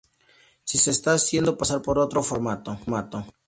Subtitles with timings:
[0.63, 2.79] Si se está haciendo pasar por otro formato.